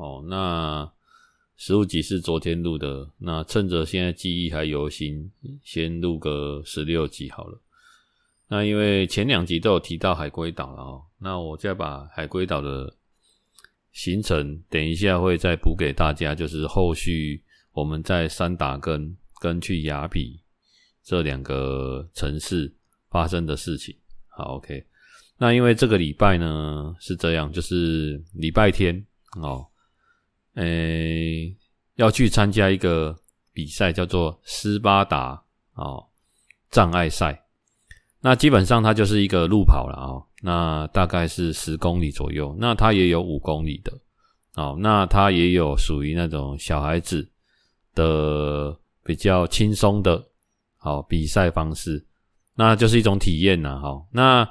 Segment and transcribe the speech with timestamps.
[0.00, 0.24] 哦。
[0.26, 0.90] 那
[1.56, 5.30] 十五集是昨天录的，那趁着现在记忆还犹新，
[5.62, 7.60] 先录个十六集好了。
[8.48, 12.92] 那因为前两集都有提到海龟岛了哦，那我再把海龟岛的
[13.92, 17.42] 行程等一下会再补给大家，就是后续
[17.72, 20.40] 我们在三打根跟去雅比。
[21.02, 22.72] 这两个城市
[23.08, 23.96] 发生的事情，
[24.28, 24.84] 好，OK。
[25.38, 29.04] 那因为这个礼拜呢是这样，就是礼拜天
[29.40, 29.66] 哦，
[30.54, 31.56] 诶，
[31.94, 33.16] 要去参加一个
[33.52, 35.42] 比赛，叫做斯巴达
[35.74, 36.04] 哦
[36.70, 37.44] 障碍赛。
[38.20, 42.54] 那基本上它就是一个路跑了哦，那大概是十公里左右。
[42.58, 43.92] 那它也有五公里的
[44.54, 47.26] 哦，那它也有属于那种小孩子
[47.94, 50.22] 的比较轻松的。
[50.82, 52.02] 好，比赛方式，
[52.54, 53.78] 那就是一种体验呐。
[53.78, 54.48] 好，那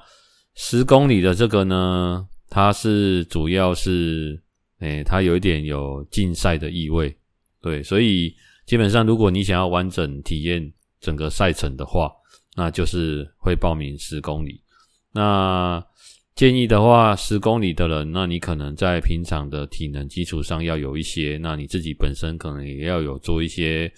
[0.54, 4.40] 十公里的这个呢，它是主要是，
[4.80, 7.16] 诶、它有一点有竞赛的意味，
[7.62, 8.36] 对，所以
[8.66, 12.12] 基本上如果你想要完整体验整个赛程的话，
[12.56, 14.62] 那就是会报名十公里。
[15.12, 15.84] 那
[16.36, 23.92] 建议的话，十公里的人，那你可能在平常的体能基础上要有一些，那你自己本身可能也要有做一些。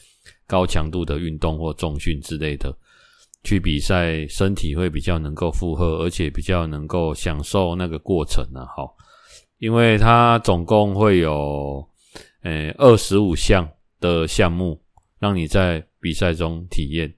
[0.46, 2.78] 高强度的运动或重训之类的，
[3.42, 8.66] 去比赛，身体会比较能够负荷，而且比较能够享受那个过程呢。
[8.76, 8.94] 好，
[9.62, 11.88] 因为它总共会有
[12.42, 13.66] 诶二十五项
[14.00, 14.81] 的项目，
[15.20, 17.14] 让你在比赛中体验。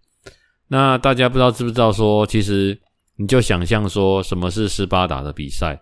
[0.68, 2.80] 那大家不知道知不知道说，其实
[3.16, 5.82] 你就想象说什么是斯巴达的比赛。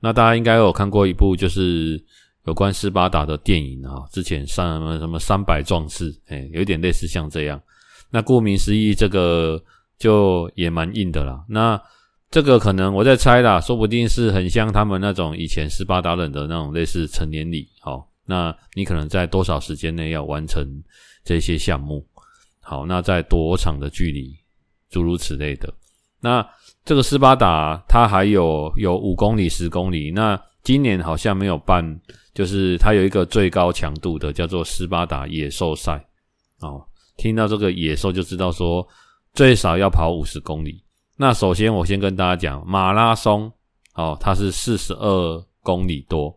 [0.00, 2.02] 那大家应该有看过一部就是。
[2.46, 7.60] 有关斯巴达的电影啊，之前上什么什么三百壮士，诶，有点类似像这样。
[8.08, 9.60] 那顾名思义，这个
[9.98, 11.44] 就也蛮硬的啦。
[11.48, 11.76] 那
[12.36, 17.66] 这个可能我在猜啦，说不定是很像他们那种以前斯巴达人的那种类似成年礼。
[17.80, 20.62] 好，那你可能在多少时间内要完成
[21.24, 22.06] 这些项目？
[22.60, 24.36] 好，那在多长的距离？
[24.90, 25.72] 诸如此类的。
[26.20, 26.46] 那
[26.84, 30.10] 这个斯巴达它还有有五公里、十公里。
[30.10, 31.98] 那今年好像没有办。
[32.34, 36.04] 就是它有一个最高强度的，叫做斯巴达野兽赛。
[36.60, 36.84] 哦，
[37.16, 38.86] 听到这个野兽就知道说
[39.32, 40.82] 最少要跑五十公里。
[41.16, 43.50] 那首先我先跟大家讲，马拉松
[43.94, 46.36] 哦，它是四十二公里多。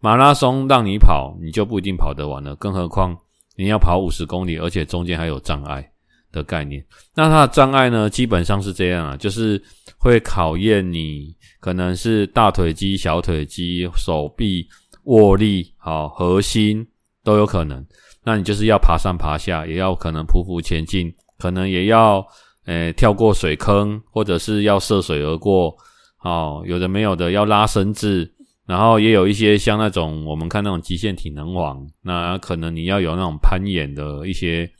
[0.00, 3.16] 马拉松让你跑，你就不一定跑得完了，更何况
[3.56, 5.90] 你要跑五十公里，而且中间还有障碍
[6.30, 6.84] 的概念。
[7.14, 9.60] 那它的障碍呢，基本上是这样啊，就是
[9.96, 14.68] 会考验你可能是大腿肌、小腿肌、手臂。
[15.04, 16.86] 握力好，核心
[17.24, 17.82] 都有可能。
[18.22, 22.22] 那你就是要爬上爬下，也要可能匍匐前进，可能也要
[22.68, 25.74] 诶、跳过水坑，或者是要涉水而过。
[26.16, 28.30] 好，有的没有的要拉绳子，
[28.66, 34.70] 然后也有一些像那种我们看那种极限体能网，那可能你要有那种攀岩的一些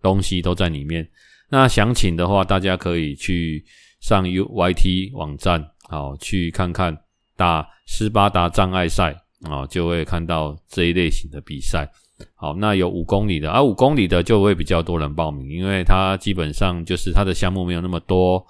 [0.00, 1.08] 东西都在里面。
[1.48, 3.64] 那详情的话，大家可以去
[4.00, 6.96] 上 UYT 网站，好去看看
[7.36, 9.16] 打斯巴达障碍赛。
[9.42, 11.88] 啊，就会看到这一类型的比赛。
[12.34, 18.44] 好，那有五公里的，啊，五公里的就会比较多人报名，因为它基本上就是它的项目没有那么多，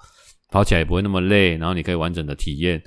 [0.51, 2.83] 跑起来也不会那么累，然后你可以完整的体验。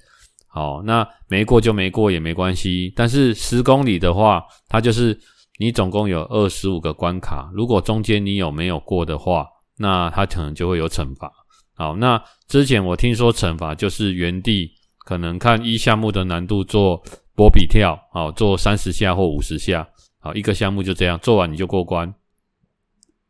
[0.47, 2.91] 好，那没过就没过也没关系。
[2.95, 5.17] 但是十公里的话，它就是
[5.59, 11.31] 你总共有二十五个关卡，如果中间你有没有过的话，那它可能就会有惩罚。
[11.75, 14.71] 好，那之前我听说惩罚就是原地，
[15.05, 17.01] 可能看一项目的难度做。
[17.33, 19.87] 波比跳，好，做三十下或五十下，
[20.23, 22.13] 好，一个项目就这样做完你就过关。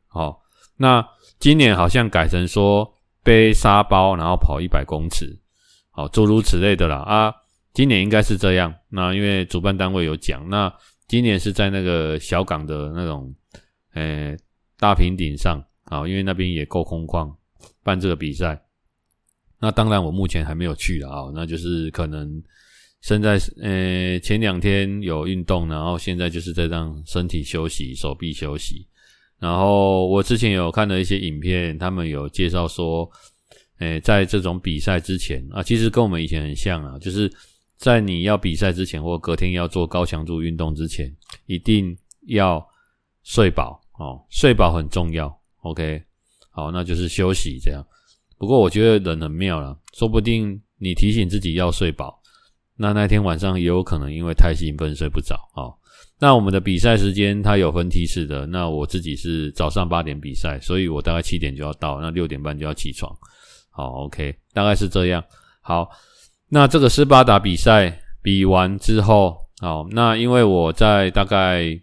[0.07, 0.43] 好，
[0.75, 1.07] 那
[1.39, 2.93] 今年好像改成说
[3.23, 5.39] 背沙包然后跑一百公尺，
[5.89, 7.33] 好，诸如此类的啦啊。
[7.73, 10.71] 今年应该是这样，那因为主办单位有讲，那
[11.07, 13.33] 今年是在那个小港的那种，
[13.93, 14.38] 诶、
[14.77, 17.33] 大平顶上，啊，因为那边也够空旷
[17.83, 18.61] 办这个比赛。
[19.59, 22.43] 那当然我目前还没有去啊，那就是可能。
[23.01, 28.88] 现在呃，前两天有运动，然后现在就是在让身体休息，手臂休息。
[29.39, 33.09] 然后我之前有看了一些影片，他们有介绍说，
[33.80, 37.27] 诶，在这种比赛之前啊，其实跟我们以前很像啊，就是
[37.75, 41.12] 在你要比赛之前或隔天要做高强度运动之前，
[41.48, 42.63] 一定要
[43.24, 45.36] 睡饱哦，睡饱很重要。
[45.62, 46.03] OK，
[46.51, 47.83] 好，那就是休息这样。
[48.38, 52.20] 不过我觉得人很妙了，说不定你提醒自己要睡饱，
[52.81, 55.72] 那那天晚上也有可能因为太兴奋睡不着哦。
[56.19, 63.16] 那我们的比赛时间它有分梯次的，那我自己是早上八点比赛，所以我大概七点就要到，那六点半就要起床。
[63.69, 65.24] 好，OK，大概是这样。
[65.62, 65.89] 好，
[66.50, 71.80] 那这个斯巴达比赛比完之后，好，那因为我在大概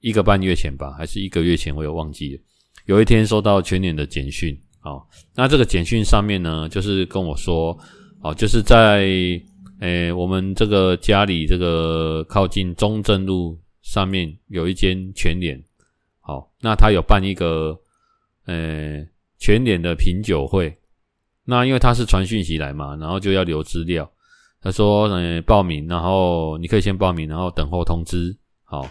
[0.00, 2.42] 一个半月前吧，还是一个月前，我有忘记了。
[2.86, 4.56] 有一天收到全年的简讯。
[4.80, 7.76] 好，那这个简讯上面呢，就是跟我说，
[8.22, 9.06] 哦，就是在
[9.80, 15.62] 诶、我们这个家里这个靠近中正路上面有一间全联，
[16.20, 17.78] 好，那他有办一个
[18.46, 19.08] 呃、欸、
[19.38, 20.78] 全联的品酒会，
[21.44, 24.10] 那因为他是传讯息来嘛，然后就要留资料，
[24.60, 28.82] 他说呃、欸、报名，然后你可以先报名，然后等候通知，好，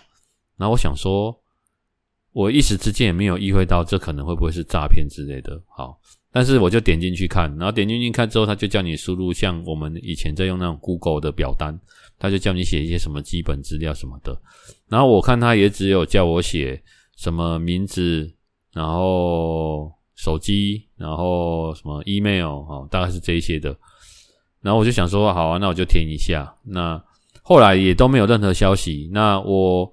[0.58, 1.38] 然后我想说。
[2.34, 6.00] 我一时之间也没有意会到这可能会不会是诈骗之类的，好，
[6.38, 11.76] 但是我就点进去看，然后点进去看之后，他就叫你输入像我们以前在用那种 Google 的表单，
[12.20, 14.40] 他就叫你写一些什么基本资料什么的，
[14.88, 16.80] 然后我看他也只有叫我写
[17.18, 18.32] 什么名字，
[18.72, 23.76] 然后手机，然后什么 email 哈，大概是这一些的，
[24.62, 27.04] 然后我就想说，好啊，那我就填一下，那
[27.42, 29.92] 后来也都没有任何消息，那我。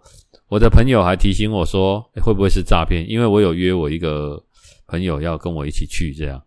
[0.49, 3.09] 我的朋友还提醒我说，会不会是诈骗？
[3.11, 4.41] 因为我有约我一个
[4.87, 6.43] 朋友要跟我一起去这样，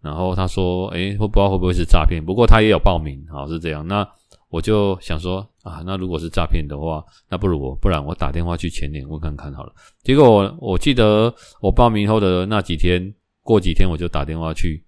[0.00, 2.24] 然后他说，诶，会不知道会不会是诈骗？
[2.24, 3.86] 不过他也有报名，好，是这样。
[3.86, 4.06] 那
[4.48, 9.72] 我就想说啊，那如果是诈骗的话，那不如我，不然我打电话去前年问看看好了。
[10.02, 14.82] 结果我我记得我报名后的那几天，过几天我就打电话去，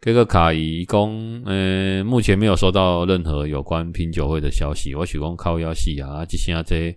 [0.00, 4.94] 这个卡一共，嗯、目前没有收到任何有关品酒会的消息。
[4.94, 6.96] 我许光靠要戏啊，这些啊这。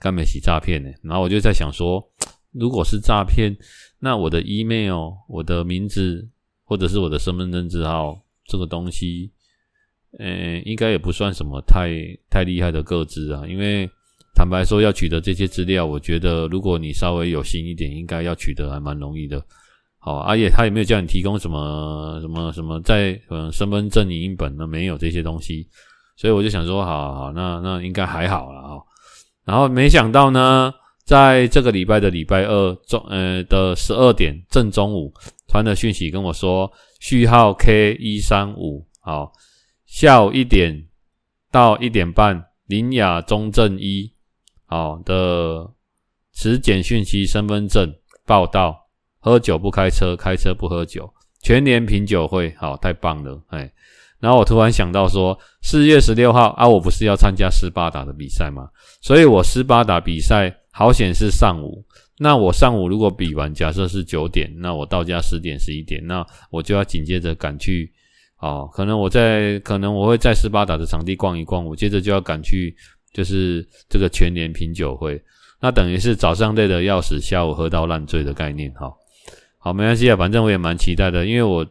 [0.00, 0.90] 干没洗诈骗呢？
[1.02, 2.04] 然后我就在想说，
[2.52, 3.56] 如果是诈骗，
[4.04, 6.28] 那我的 email、我的名字
[6.62, 9.32] 或者是我的身份证字号这个东西，
[10.18, 11.88] 呃，应该也不算什么太
[12.28, 13.46] 太厉害的个资啊。
[13.48, 13.88] 因为
[14.34, 19.42] 坦白说，要取得这些资料，我觉得如果你稍微有心一点，应该要取得还蛮容易的。
[19.98, 25.66] 好，而且他也没有叫你提供什么什么什么在嗯身份证影印本呢，没有这些东西，
[26.14, 28.76] 所以我就想说，好好，那那应该还好了啊。
[29.46, 30.74] 然后没想到呢，
[31.04, 35.12] 在这个礼拜的礼拜二中呃的十二点正中午
[35.46, 39.30] 传的讯息跟我说，序号 K 一三五，好，
[39.84, 40.86] 下午一点
[41.50, 44.10] 到一点半，林雅中正一，
[44.64, 45.70] 好的
[46.32, 51.12] 持简讯息身份证报到，喝酒不开车，开车不喝酒，
[51.42, 53.70] 全年品酒会，好，太棒了，哎。
[54.20, 58.70] 然后我突然想到说，四月十六号啊，我不是要参加斯巴达的比赛吗？
[59.02, 61.86] 所以我斯巴达比赛好险是上午。
[62.18, 67.92] 那我上午如果比完，假设是九点，那我到家十点十一点，那我就要紧接着赶去。
[68.38, 72.76] 哦，可能我在，可能我会在斯巴达的场地逛一逛，我接着就要赶去，
[73.12, 75.22] 就是这个全年品酒会。
[75.60, 78.70] 那等于是早上累得要死，下午喝到烂醉的概念。
[78.72, 78.92] 哈，
[79.58, 81.64] 好，没关系啊，反正我也蛮期待的，因为我，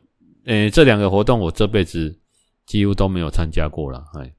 [0.46, 2.20] 诶，这两个活动我这辈子。
[2.66, 4.34] 几乎都没有参加过了，哎，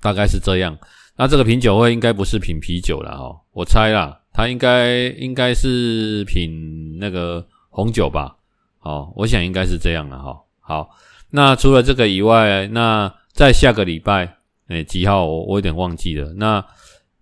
[0.00, 0.76] 大概是这样。
[1.16, 8.36] 那这个品酒会应该不是品啤酒了哈，我猜啦，他应该应该是品那个红酒吧。
[8.78, 10.40] 好，我想应该是这样了哈。
[10.60, 10.90] 好，
[11.30, 14.36] 那除了这个以外，那在下个礼拜，
[14.68, 16.32] 哎，几号我我有点忘记了。
[16.34, 16.64] 那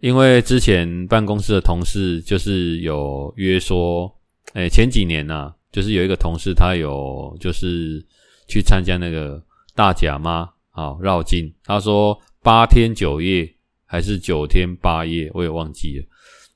[0.01, 4.11] 因为之前办公室的同事就是有约说，
[4.55, 8.05] 哎，前几年呐，就是有一个同事他有就是
[8.49, 9.43] 去参加那个。
[9.73, 11.51] 大甲妈，好绕境。
[11.65, 13.51] 他说八天九夜
[13.87, 16.05] 还是九天八夜，我也忘记了。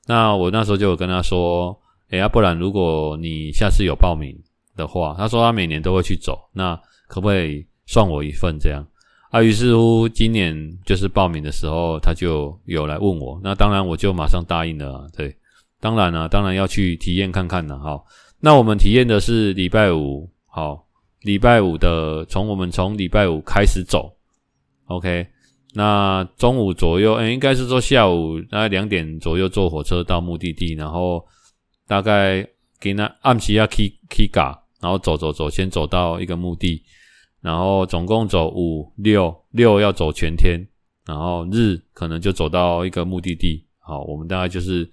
[0.05, 1.77] 那我那时候就有跟他说，
[2.09, 4.37] 哎，要不然如果你下次有报名
[4.75, 8.85] 的话，他说他每年都会去走，那可不可以算我一份这样？
[9.31, 15.09] 啊，于是乎今年就是报名的时候，他就有来问我，那当然我就马上答应了。
[15.15, 15.35] 对，
[15.79, 17.77] 当然了，当然要去体验看看了。
[17.79, 18.05] 好，
[18.39, 20.83] 那我们体验的是礼拜五，好。
[21.21, 24.15] 礼拜五的，从我们从礼拜五开始走
[24.85, 25.25] ，OK，
[25.75, 31.23] 那中午左右，哎，应该是说下午大概两点左右坐火车到目的地，然后
[31.85, 32.47] 大概
[32.79, 36.81] 给那按起要 K K 嘎，然后走走走，先走到一个目的，
[37.41, 40.65] 然后总共走五六六要走全天，
[41.05, 44.89] 然后日可能就走到一个目的地，好，我们大概就是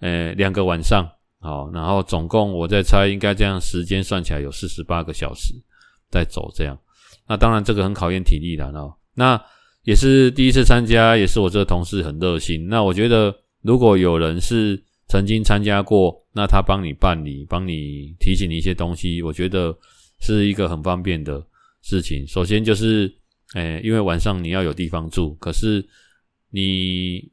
[0.00, 1.04] 呃两个晚上，
[1.40, 5.54] 好，然后总共我在猜，应该这样时间算起来有四十八个小时。
[6.12, 6.76] 再走这样，
[7.28, 8.92] 那当然这个很考验体力的哦。
[9.14, 9.40] 那
[9.82, 12.68] 也是第一次参加，也是我这个同事很热心。
[12.68, 19.76] 那我觉得如果有人是曾经参加过，那他帮你办理，帮你提醒你一些东西，我觉得
[20.20, 21.44] 是一个很方便的
[21.82, 22.26] 事情。
[22.26, 23.12] 首先就是，
[23.54, 25.84] 诶，因为晚上你要有地方住，可是
[26.50, 27.28] 你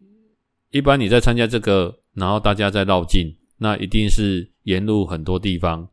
[0.71, 5.87] 一般你在参加这个，然后大家在绕境，那一定是沿路很多地方，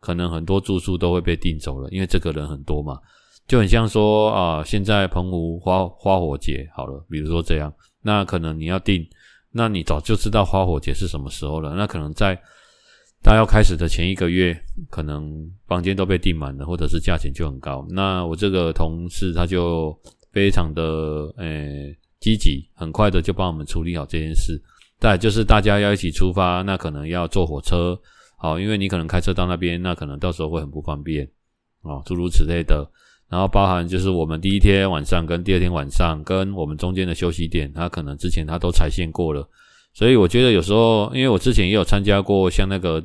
[0.00, 2.98] 可能很多住宿都会被订走了，因为这个人很多嘛，
[3.50, 9.04] 就很像说啊，现在澎湖花花火节好了，比如说这样，那可能你要订。
[9.50, 11.74] 那你早就知道花火节是什么时候了。
[11.74, 12.40] 那可能在
[13.24, 14.56] 他要开始的前一个月，
[14.88, 15.34] 可能
[15.66, 17.84] 房间都被订满了，或者是价钱就很高。
[17.90, 19.98] 那我这个同事他就
[20.30, 20.82] 非常的
[21.38, 24.62] 诶积极，很快的就帮我们处理好这件事。
[25.00, 28.00] 再就是大家要一起出发，那可能要坐火车，
[28.38, 31.28] 好，因为你可能开车到那边，那可能到时候会很不方便
[31.82, 32.88] 哦，诸如此类的。
[33.30, 39.48] 然后包含就是我们第一天晚上跟第二天晚上跟我们中间的休息点，他可能之前他都踩线过了，
[39.94, 43.00] 所以我觉得有时候，因为我之前也有参加过像那个，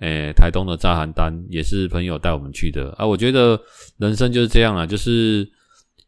[0.00, 3.06] 诶台东的炸寒单，也是朋友带我们去的啊。
[3.06, 3.58] 我觉得
[3.96, 5.50] 人生就是这样啊，就是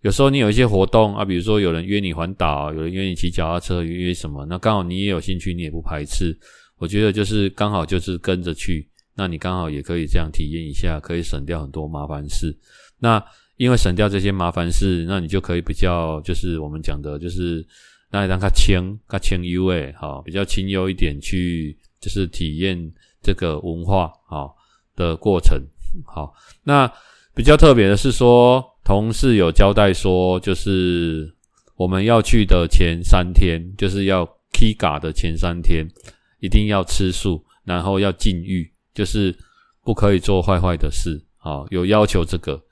[0.03, 6.39] 有时候你有一些活动啊，比如说有人约你环岛，有人约你骑脚踏车，约什么，那刚好你也有兴趣，你也不排斥，
[6.77, 12.55] 我觉得就是刚好就是跟着去，那你刚好也可以这样体验一下，可以省掉很多麻烦事，
[12.99, 13.25] 那。
[13.57, 17.67] 因为省掉这些麻烦事，那你就可以比较，就是我们讲的，就是
[18.11, 22.79] 那让它轻，它轻优诶，好，比较轻优一点去，就是体验
[23.23, 24.55] 这个文化好
[24.95, 25.59] 的过程。
[26.05, 26.91] 好，那
[27.35, 31.35] 比较特别的是说，同事有交代说，就是
[31.77, 35.87] 我们要去的前三天，就是要 Kiga 的前三天，
[36.41, 39.35] 一定要吃素，然后要禁欲，就是
[39.83, 41.25] 不可以做坏坏的事。
[41.39, 42.63] 好，有要求这个。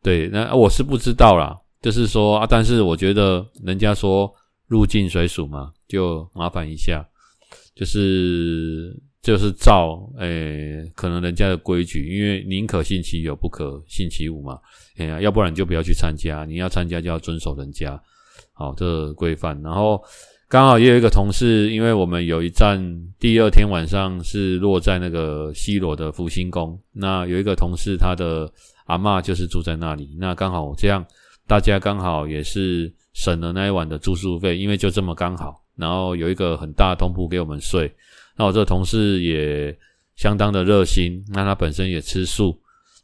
[0.00, 4.32] 对，那我是不知道啦，就是说啊，但是我觉得人家说
[4.68, 7.04] 入境随俗嘛，就麻烦一下，
[7.74, 14.58] 就是就是照诶、可能人家的规矩，因为宁可信其有，不可信其无嘛，
[14.98, 18.00] 哎呀，要不然就不要去参加，你要参加就要遵守人家
[18.52, 19.60] 好这规范。
[19.62, 20.00] 然后
[20.48, 22.80] 刚好也有一个同事，因为我们有一站
[23.18, 28.48] 第二天晚上是落在那个西罗的福星宫，那有一个同事他的。
[28.88, 31.04] 阿嬷就是住在那里，那刚好这样，
[31.46, 37.94] 大家刚好也是省了那一晚的住宿费，因为就这么刚好，然后有一个很大的通铺给我们睡。
[38.34, 39.76] 那我这同事也
[40.16, 42.58] 相当的热心，那他本身也吃素，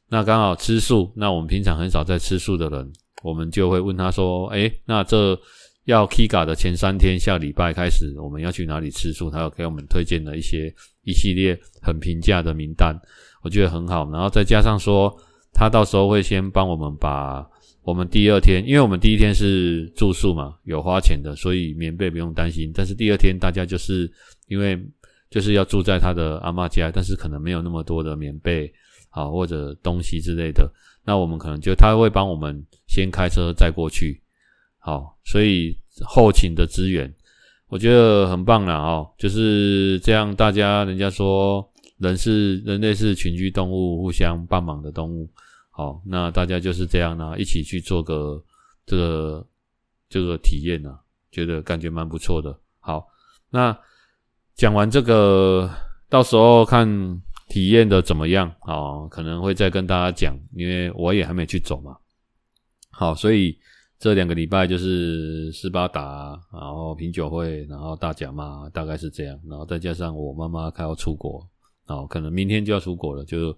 [0.09, 2.91] 那刚好吃素，那我们平常很少在吃素的人，
[3.23, 5.39] 我们就会问他说：“诶，那这
[5.85, 12.99] 要 Kiga 的前三天，下礼拜开始，我们要去哪里吃素？”他又给我们推荐了一些一系列很平价的名单，
[13.43, 15.15] 我觉得很好，然后再加上说。
[15.55, 17.49] 他到时候会先帮我们把
[17.83, 22.73] 我们第二天，因为我们第一天是住宿嘛，有花钱的，所以棉被不用担心。
[22.75, 24.11] 但是第二天大家就是
[24.49, 24.79] 因为
[25.31, 28.71] 就是要住在他的阿嬷家，但是可能没有那么多的棉被
[29.11, 30.69] 啊或者东西之类的，
[31.05, 34.21] 那我们可能就他会帮我们先开车载过去，
[34.79, 37.13] 好，所以后勤的资源
[37.69, 41.65] 我觉得很棒了哦，就是这样，大家人家说。
[41.99, 45.31] 人是人类是群居动物，互相帮忙的动物。
[45.77, 48.41] 好，那大家就是这样呢、一起去做个
[48.87, 49.45] 这个
[50.09, 51.01] 这个体验呢、啊，
[51.33, 52.57] 觉得感觉蛮不错的。
[52.79, 53.05] 好，
[53.51, 53.77] 那
[54.55, 55.69] 讲完这个，
[56.09, 56.87] 到时候看
[57.49, 59.09] 体验的怎么样啊？
[59.11, 61.97] 可能会再跟大家讲，因为我也还没去走嘛。
[62.93, 63.59] 好，所以
[63.99, 69.37] 这两个礼拜就是斯巴达，然后品酒会，然后大奖嘛，大概是这样。
[69.49, 71.45] 然后再加上我妈妈还要出国。
[71.87, 73.53] 哦，可能明天就要出国了，就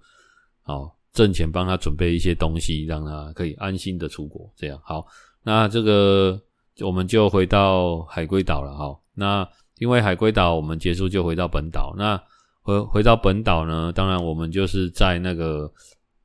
[0.63, 4.53] 好挣钱帮他准备一些东西，让他可以安心的出国。
[4.55, 5.07] 这样好，
[5.43, 6.39] 那这个
[6.81, 8.95] 我们就回到海龟岛了哈。
[9.15, 12.23] 那因为海龟岛我们结束就回到本岛，那
[12.61, 15.73] 回回到本岛呢，当然我们就是在那个，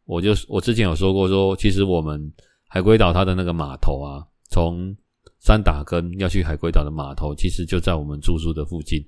[0.04, 2.30] 我就我之前有说过说，其实我们
[2.68, 4.20] 海龟岛它的那个码头啊，
[4.50, 4.94] 从
[5.40, 9.02] 三打根要去海龟岛的码头，其实就在我们住宿的附近。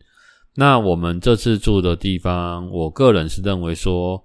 [0.56, 4.24] 那我们这次住的地方，我个人是认为说，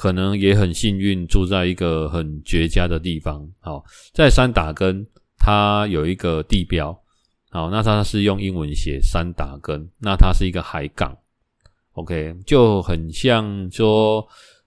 [0.00, 3.46] 可能也很幸运，住在一个很绝佳的地方。
[3.60, 6.98] 好，在三打根，它有一个地标，
[7.50, 11.14] 好，那它是用英文写三打根，那它是一个海港
[11.92, 14.26] ，OK，就很像说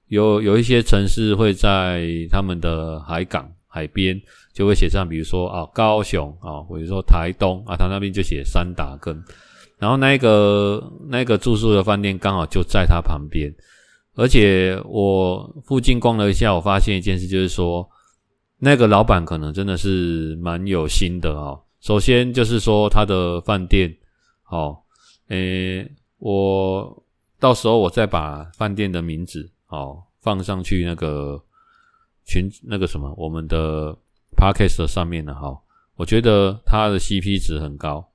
[0.10, 4.22] 有有一些城市会在他们的海港海边
[4.54, 9.20] 就会写上，比如说啊高雄啊，或者说台东啊，他那边就写三打根。
[9.80, 13.52] 然后那个那个住宿的饭店刚好就在他旁边，
[14.16, 17.90] 而且我附近逛了一下，我发现一件事，就是说
[18.60, 21.60] 那个老板可能真的是蛮有心的哦。
[21.82, 23.94] 首先就是说他的饭店，
[24.50, 24.78] 哦，
[25.30, 25.90] 诶，
[26.20, 27.04] 我
[27.40, 31.44] 到时候我再把饭店的名字哦放上去那个
[32.24, 33.98] 群那个什么我们的
[34.38, 35.60] Podcast 上面了哈。
[35.96, 38.08] 我觉得它的 CP 值很高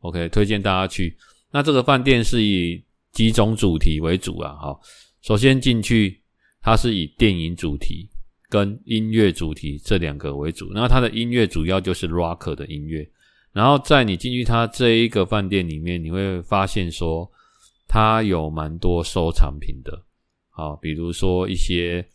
[0.00, 1.16] ，OK，推荐大家去。
[1.50, 4.78] 那这个饭店是以几种主题为主啊，哈。
[5.22, 6.20] 首先进去，
[6.60, 8.08] 它是以电影主题
[8.48, 10.70] 跟音乐主题这两个为主。
[10.72, 13.08] 那它的音乐主要就是 Rock 的音乐。
[13.52, 17.28] 然后在你进去它这一个饭店里面，你会发现说，
[17.88, 20.04] 它有蛮多收藏品的，
[20.50, 22.06] 好，比如说一些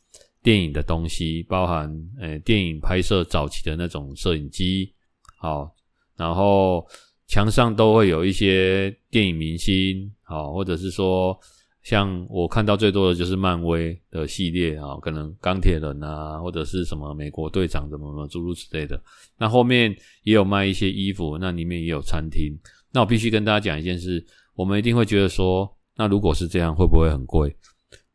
[0.42, 1.92] 电影的东西，包含
[2.22, 4.94] 诶电影拍摄早期的那种摄影机。
[5.38, 5.76] 好，
[6.16, 6.88] 然后
[7.28, 11.38] 墙上都会有一些电影明星，好，或者是说
[11.84, 18.98] 像我看到最多的就是漫威的系列啊，可能钢铁人啊，或者是什么美国队长怎么怎么诸如此类的。
[19.38, 22.58] 那后面也有卖一些衣服，那里面也有餐厅。
[22.94, 24.26] 那我必须跟大家讲一件事，
[24.56, 27.54] 我们一定会觉得说，那如果是这样，会不会很贵？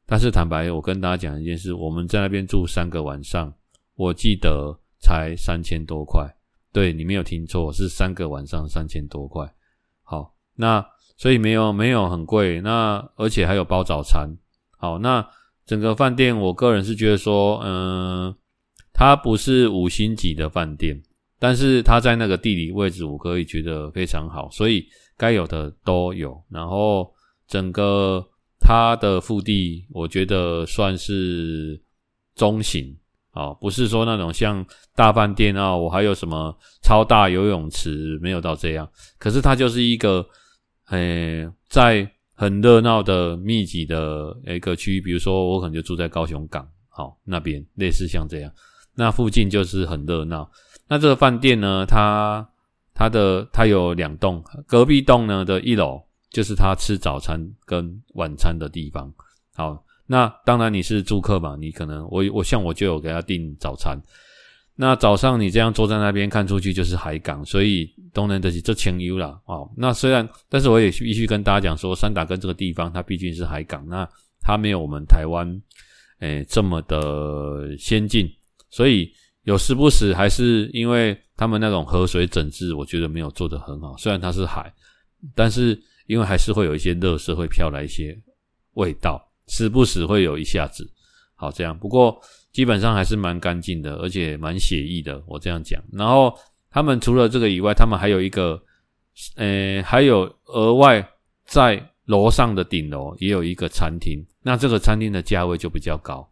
[0.06, 3.52] 但是坦白，我跟大家讲一件事，我们在那边住三个晚上，
[3.96, 6.26] 我记得才三千多块。
[6.72, 9.46] 对，你没有听错，是三个晚上三千多块。
[10.02, 10.82] 好，那
[11.18, 14.26] 所以没有没有很贵，那而且还有包早餐。
[14.78, 15.28] 好，那
[15.66, 18.34] 整个饭店，我个人是觉得说，嗯、
[18.94, 20.96] 它不是五星级的饭店，
[21.40, 26.40] 但是它在那个地理位置，我可以觉得非常好，所以该有的都有。
[26.48, 27.12] 然后
[27.48, 28.24] 整个
[28.60, 31.78] 它的腹地，我觉得算是
[32.36, 32.96] 中型。
[33.32, 34.64] 哦，不是说那种像
[34.96, 38.88] 大饭店啊，我还有什么超大游泳池，没有到这样。
[39.18, 40.26] 可是它就是一个，
[40.90, 48.52] 诶，在很热闹的密集的一个区域，比如说我可能就住在高雄港，好，那边类似像这样，
[48.94, 50.50] 那附近就是很热闹。
[50.88, 52.48] 那这个饭店呢，它
[52.94, 59.12] 它的它有两栋，隔壁栋呢的一楼就是他吃早餐跟晚餐的地方，
[59.54, 59.84] 好。
[60.10, 63.94] 那当然你是住客嘛，你可能我我像我就有给他订早餐。
[64.80, 69.68] 那早上你这样坐在那边看出去就是海港，所以东南的是这清幽了哦。
[69.76, 74.08] 那虽然，但是我也必须跟大家讲说，三打根这个地方它毕竟是海港，那
[74.40, 75.60] 它没有我们台湾
[76.20, 78.30] 诶、这么的先进，
[78.70, 79.12] 所以
[79.42, 83.96] 有时不时还是因为他们那种河水整治，我觉得没有做得很好。
[83.96, 84.72] 虽然它是海，
[85.34, 88.16] 但是因为还是会有一些垃圾会飘来一些
[88.74, 89.20] 味道。
[89.48, 90.88] 时不时会有一下子，
[91.34, 92.20] 好这样，不过
[92.52, 95.22] 基本上还是蛮干净的，而且蛮写意的。
[95.26, 96.36] 我这样讲，然后
[96.70, 98.60] 他们除了这个以外，他们还有一个，
[99.36, 101.08] 呃，还有额外
[101.44, 104.24] 在楼上的顶楼也有一个餐厅。
[104.42, 106.28] 那这个餐厅的价位就比较高，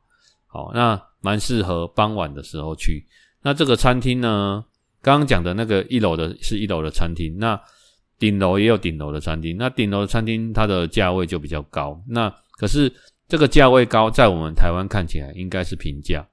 [0.47, 3.07] 好，那蛮适合傍晚的时候去。
[3.43, 4.65] 那这个餐厅呢，
[5.03, 7.61] 刚刚讲的那个一楼的是一楼的餐厅，那
[8.19, 9.57] 顶楼也有顶楼的餐厅。
[9.57, 12.35] 那顶楼的餐厅它的价位就比较高，那。
[12.59, 12.91] 可是
[13.29, 16.27] 这个价位高，在我们台湾看起来应该是平价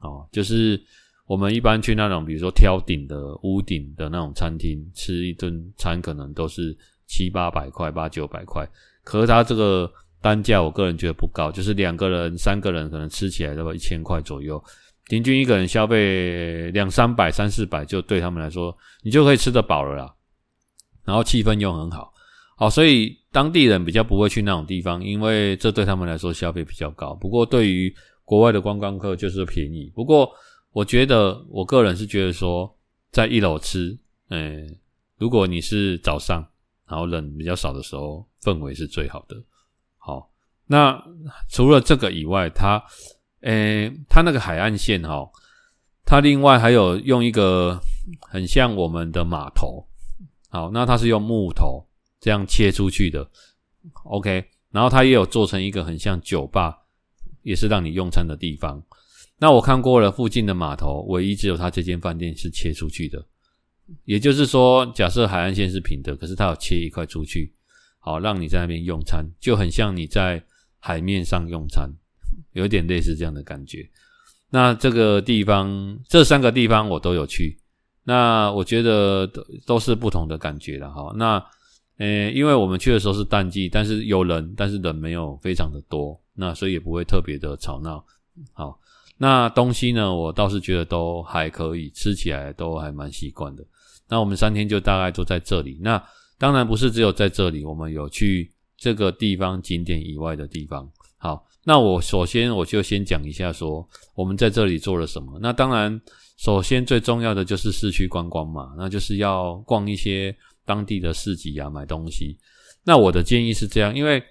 [0.00, 0.80] 哦，就是
[1.26, 8.68] 我们一般去那种，比如说挑顶的屋顶的那种餐厅吃一顿餐，可能都是七八百块、八九百块。
[9.04, 14.62] 可是它这个单价，我个人觉得不高，就是两个人、三个人可能吃起来都要一千块左右，
[15.04, 20.14] 平均一个人消费两三百、三四百，就对他们来说，你就可以吃得饱了啦。
[21.04, 22.12] 然后气氛又很好。
[22.56, 27.14] 好，所以当地人比较不会去那种地方，因为这对他们来说消费比较高。
[27.14, 29.90] 不过对于国外的观光客就是便宜。
[29.94, 30.30] 不过
[30.72, 32.72] 我觉得，我个人是觉得说，
[33.10, 33.96] 在一楼吃，
[34.28, 34.66] 诶，
[35.16, 36.44] 如果你是早上，
[36.88, 39.36] 然后人比较少的时候，氛围是最好的。
[39.96, 40.30] 好，
[40.66, 41.00] 那
[41.50, 42.82] 除了这个以外，它，
[43.42, 45.28] 诶，它那个海岸线哈，
[46.04, 47.80] 它另外还有用一个
[48.28, 49.86] 很像我们的码头。
[50.48, 51.86] 好，那它是用木头。
[52.20, 53.28] 这样切出去的
[54.04, 56.76] ，OK，然后它也有做成一个很像酒吧，
[57.42, 58.82] 也是让你用餐的地方。
[59.38, 63.24] 那我看过了附近的码头，唯一只有它这间饭店是切出去的。
[64.04, 67.52] 也就是说，假设海岸线是平的，可是它有切一块出去，
[67.98, 70.44] 好让你在那边用餐，就很像你在
[70.78, 71.90] 海面上用餐，
[72.52, 73.88] 有点类似这样的感觉。
[74.50, 77.58] 那这个地方，这三个地方我都有去，
[78.04, 81.12] 那我觉得都都是不同的感觉了哈。
[81.16, 81.44] 那
[82.00, 88.02] 诶，因为我们去的时候是淡季，但是有人，但是人没有非常的多，那所以也不会特别的吵闹。
[88.54, 88.80] 好，
[89.18, 93.62] 那东西呢，我倒是觉得都还可以，吃起来都还蛮习惯的。
[94.08, 95.78] 那我们三天就大概都在这里。
[95.82, 96.02] 那
[96.38, 100.90] 当然不是只有在这里，我们有去这个地方景点以外的地方。
[101.18, 105.38] 好，那我首先我就先讲一下说我们在这里做了什么。
[105.42, 106.00] 那当然，
[106.38, 110.34] 首先最重要的就是市区观光嘛，那就是要逛一些。
[110.70, 112.38] 当地的市集啊，买东西。
[112.84, 114.22] 那我的建议是这样，因为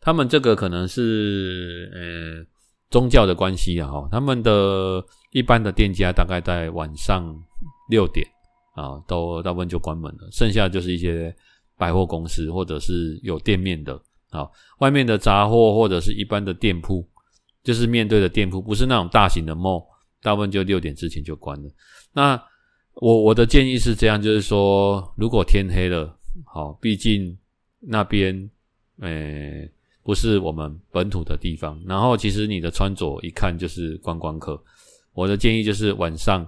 [0.00, 2.00] 他们这个可能是呃
[2.90, 7.36] 宗教的关系啊，哈，他们的一般的店家大概在晚上
[7.90, 8.26] 六点
[8.74, 11.34] 啊，都大部分就关门了，剩下就是一些
[11.76, 13.92] 百货公司或者是有店面的
[14.30, 17.06] 啊，外面的杂货或者是一般的店铺，
[17.62, 19.84] 就是面对的店铺，不是那种大型的 mall，
[20.22, 21.68] 大部分就六点之前就关了。
[22.14, 22.42] 那
[22.94, 27.36] 我我的建议是这样，就是说，如果天黑了，好，毕竟
[27.80, 28.48] 那边，
[29.00, 29.68] 诶、
[30.04, 31.80] 不是我们本土的地方。
[31.86, 34.62] 然后，其实你的穿着一看就是观光客。
[35.14, 36.46] 我的建议就是晚上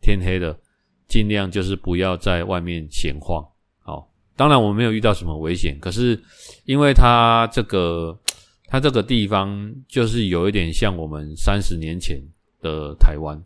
[0.00, 0.58] 天黑了，
[1.06, 3.46] 尽量就是不要在外面闲晃。
[3.80, 6.20] 好，当然我们没有遇到什么危险，可是
[6.64, 8.18] 因为它这个
[8.66, 12.20] 它这个地方就是有一点像我们三十年前
[12.60, 13.40] 的台湾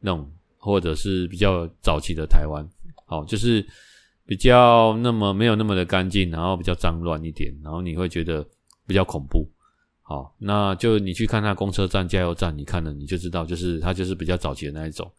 [0.00, 0.28] 那种。
[0.64, 2.66] 或者是比较早期的台湾，
[3.04, 3.62] 好，就是
[4.24, 8.42] 比较那么没有那么的干净，然后比较脏乱一点，然后你会觉得
[8.86, 9.46] 比较恐怖。
[10.00, 15.12] 好，那就你去看那公车站、加油站，你看了你就知道，就是它就是比较早期的那一种。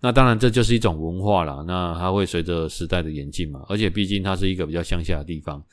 [0.00, 5.64] 那当然这就是一种文化啦，那它会随着时代的演进嘛，而且毕竟它是一个比较乡下的地方，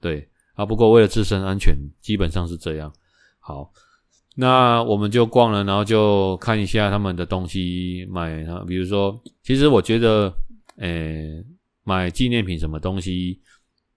[0.00, 0.66] 对啊。
[0.66, 2.92] 不过为了自身安全，基本上是这样。
[3.38, 3.70] 好。
[4.34, 8.44] 那我们就逛了，然后就看一下他们的东西买。
[8.66, 10.32] 比如说，其实我觉得，
[10.78, 11.44] 诶、
[11.84, 13.40] 买纪念品什么东西，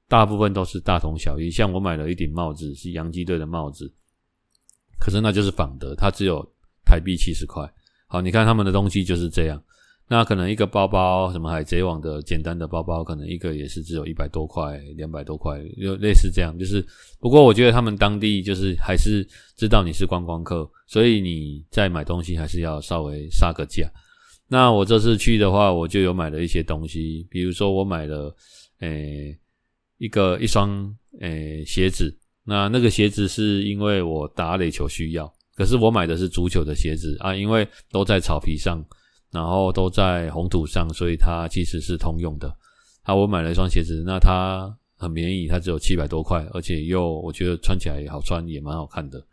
[0.08, 1.50] 大部分都是大同小异。
[1.50, 3.91] 像我买了一顶帽子，是洋基队的帽子，
[5.00, 6.47] 可是那就是仿的，它只有
[6.86, 7.67] 台币七十块。
[8.06, 9.62] 好，你看他们的东西就是这样。
[10.10, 16.58] 那可能一个包包，什么海贼王的简单的包包，可能一个也是只有一百多块、两百多块，就类似这样。
[16.58, 16.82] 就是，
[17.20, 23.86] 不过我觉得他们当地就是还是知道你是观光客，所以你在买东西还是要稍微杀个价。
[24.48, 28.34] 那我这次去的话，我就有买了一些东西，比如说我买了，
[28.80, 29.38] 诶、
[29.98, 30.89] 一个一双
[31.20, 32.17] 诶、鞋子。
[32.46, 38.82] 那那个鞋子是因为我打垒球需要，可是我买的是足球的鞋子啊，因为都在草皮上。
[39.32, 42.56] 然后都在红土上，所以它其实是通用的。
[43.04, 49.24] 好，我买了一双鞋子，那它很便宜，它只有七百多块，而且又我觉得穿起来也好穿，也蛮好看的。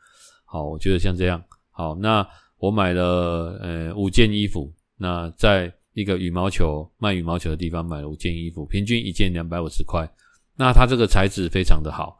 [0.44, 1.42] 好，我觉得像这样。
[1.70, 2.26] 好，那
[2.58, 10.08] 我买了呃五件衣服，那在一个羽毛球卖羽毛球的地方买了五件衣服，平均一件两百五十块。
[10.56, 12.16] 那它这个材质非常的好。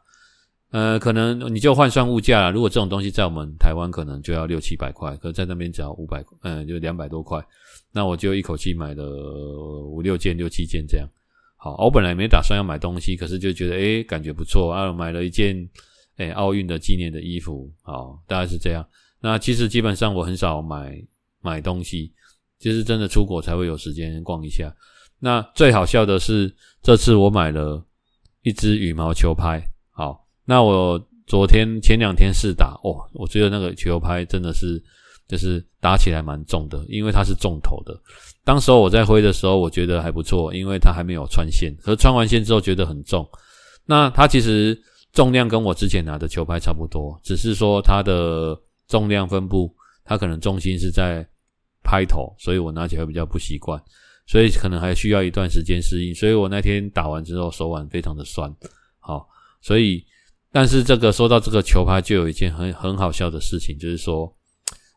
[0.73, 2.51] 呃，可能你就换算物价啦。
[2.51, 7.41] 如果这种东西在我们台湾，可能就要六七百块，可是在那边只要五百，嗯，就两百多块。
[7.95, 9.05] 那我就一口气买了
[9.87, 11.09] 五六件、六七件这样。
[11.57, 15.57] 好，我本来没打算要买东西，可是就觉得诶感觉不错啊，买了一件
[16.17, 17.73] 诶奥运的纪念的衣服。
[17.83, 18.85] 好，大概是这样。
[19.21, 21.01] 那其实基本上我很少买
[21.41, 22.13] 买东西，
[22.59, 24.75] 就是真的出国才会有时间逛一下。
[25.21, 26.53] 那最好笑的是，
[26.83, 27.83] 这次我买了
[28.43, 29.63] 一支羽毛球拍。
[29.93, 30.23] 好。
[30.47, 34.79] 那我昨天前两天试打哦，我觉得那个球拍真的是
[35.29, 37.99] 就是打起来蛮重的，因为它是重头的。
[38.45, 41.75] 当时候我在挥的时候，我觉得还不错，因为它还没有穿线。
[41.81, 43.27] 可是穿完线之后觉得很重。
[43.87, 44.79] 那它其实
[45.13, 48.55] 重量跟我之前拿的球拍差不多，只是说它的
[48.87, 51.27] 重量分布，它可能重心是在
[51.83, 53.83] 拍头，所以我拿起来比较不习惯，
[54.27, 56.15] 所以可能还需要一段时间适应。
[56.15, 58.55] 所以我那天打完之后手腕非常的酸。
[59.01, 59.27] 好，
[59.61, 60.05] 所以。
[60.57, 64.33] 但是这个说到这个球拍，就有一件很很好笑的事情，就是说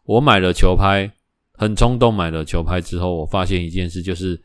[0.07, 1.11] 我买了球拍，
[1.51, 4.41] 很冲动买了球拍之后，我发现一件事，就是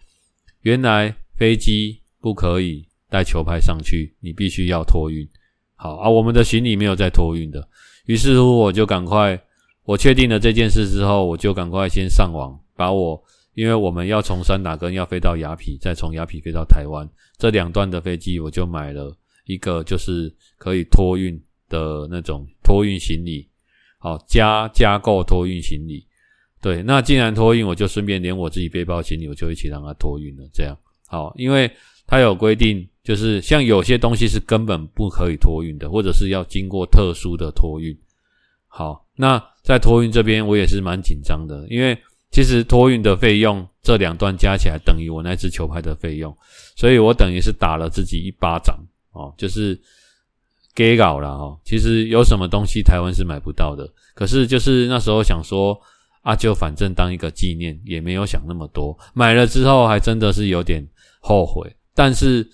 [0.63, 5.27] 原来飞机不可以带球拍上去，你必须要托运。
[5.77, 7.67] 好啊，我们的行李没有在托运的，
[8.07, 9.41] 于是乎我就赶快，
[9.85, 13.23] 我确定了这件事之后，我就赶快先上网，把我
[13.55, 19.17] 因为我们要从三打根要飞到雅痞，再从雅痞飞到台湾，这两段的飞机我就买了。
[19.45, 21.37] 一个就是可以托运
[21.69, 23.49] 的那种托运行李，
[24.03, 26.05] 好，加加购托运行李，
[26.61, 31.71] 对，那既然托运，我就顺便连我自己背包行李，我就一起让他托运了，这样好，因为
[32.05, 37.97] 他有规定，就是像有些东西是根本不可以托运的，或者是要经过特殊的托运，
[38.67, 41.97] 好，那在托运这边我也是蛮紧张的，因为。
[42.35, 46.35] 其实托运的费用，这两段加起来等于我那支球拍的费用，
[46.75, 48.75] 所以我等于是打了自己一巴掌
[49.13, 49.79] 哦，就是
[50.75, 51.59] 给搞了哈。
[51.65, 55.79] 其实有什么东西台湾是买不到的，可是就是那时候想说
[56.23, 58.99] 啊，就反正当一个纪念，也没有想那么多。
[59.15, 60.87] 买了之后还真的是有点
[61.21, 62.47] 后悔，但是。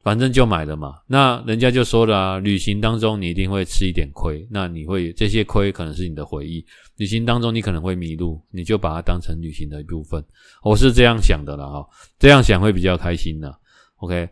[0.00, 6.64] 反正就买了嘛，那人家就说了啊，旅行当中你一定会吃一点亏，那你会这些亏可能是你的回忆。
[6.96, 10.24] 旅行当中你可能会迷路，你就把它当成旅行的一部分。
[10.62, 11.86] 我是这样想的啦哈，
[12.18, 13.54] 这样想会比较开心的。
[13.96, 14.26] OK，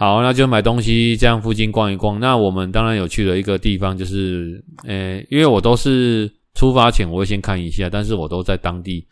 [0.00, 2.20] 好，那就买东西，这样附近逛一逛。
[2.20, 9.04] 那我们当然有去了一个地方，就是，诶，因为我都是出发前我会先看一下，但是我都在当地，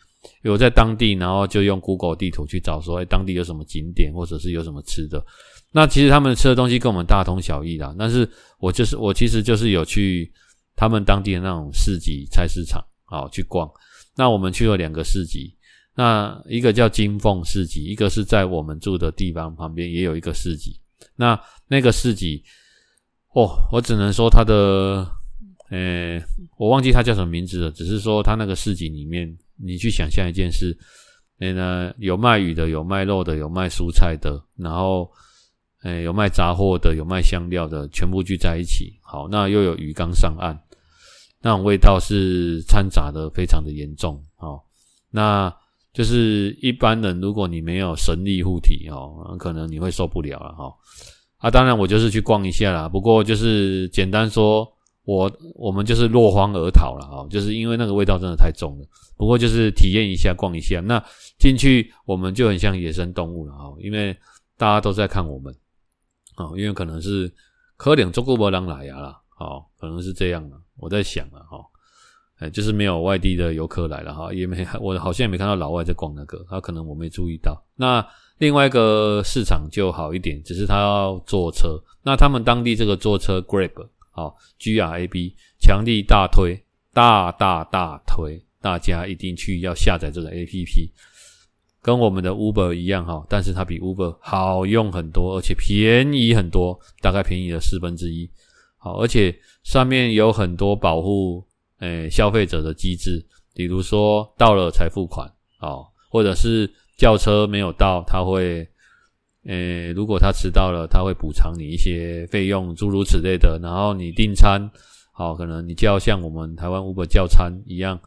[0.43, 5.21] 有在当地，然后就用 Google 地图去找说，诶，当地有什么景点，或者是有什么吃的。
[5.73, 8.25] 那其实他们吃的东西跟我们大同小异啦，但是
[8.57, 10.31] 我就是我其实就是有去
[10.73, 13.69] 他们当地的那种市集、菜市场，好去逛。
[14.15, 15.53] 那我们去了两个市集。
[15.97, 20.79] 那一个叫金凤市集，一个是在我们住的地方旁边也有一个市集。
[21.15, 22.43] 那那个市集，
[23.33, 25.09] 哦，我只能说它的，
[25.71, 26.21] 呃，
[26.55, 27.71] 我忘记它叫什么名字了。
[27.71, 30.77] 只是说它那个市集里面，你去想象一件事，
[31.35, 35.11] 那呢有卖鱼的，有卖肉的，有卖蔬菜的，然后，
[35.81, 38.93] 呃，有卖杂货的，有卖香料的，全部聚在一起。
[39.01, 40.55] 好，那又有鱼刚上岸，
[41.41, 44.23] 那种味道是掺杂的非常的严重。
[44.35, 44.63] 好，
[45.09, 45.51] 那。
[45.97, 50.71] 就是一般人，如果你没有神力护体哦，可能你会受不了了哈。
[51.37, 52.87] 啊，当然我就是去逛一下啦。
[52.87, 54.71] 不过就是简单说，
[55.05, 58.85] 我我们就是落荒而逃了哈，就是因为那个味道真的太重了。
[59.17, 60.79] 不过就是体验一下，逛一下。
[60.81, 61.03] 那
[61.39, 64.15] 进去我们就很像野生动物了哈，因为
[64.55, 65.51] 大家都在看我们
[66.35, 67.33] 啊，因为可能是
[67.75, 70.61] 可能中国没人来呀啦，哦，可能是这样了。
[70.75, 71.57] 我在想啊哈。
[72.39, 77.59] 哎，就是没有外地的游客来了哈，也没我好像也没看到老外在逛那个，他可能我没注意到。
[77.75, 78.05] 那
[78.37, 81.81] 另外一个市场就好一点，只是他要坐车。
[82.03, 90.91] 那他们当地这个坐车 Grab 好 G R A B 强力大推，大大大推，大家一定去要下载这个 A P P，
[91.81, 98.29] 跟我们的 Uber 一样哈，但是它比 Uber 好用很多，而且便宜很多，大概便宜了四分之一。
[98.77, 101.43] 好，而且上面有很多保护。
[101.79, 108.67] 诶，消费者的机制，比如说到了才付款，哦，或者是叫车没有到，他会，
[109.45, 113.59] 诶，如果他迟到了，他会补偿你一些费用，诸如此类的。
[113.61, 114.69] 然后你订餐，
[115.13, 117.99] 好，可能你就要像我们台湾 Uber 叫餐一样，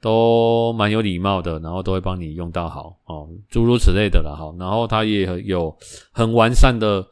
[0.00, 4.52] 都蛮有礼貌的，然后都会帮你用到好，哦，诸如此类的了，哈。
[4.58, 5.76] 然后他也有
[6.10, 7.06] 很完善的，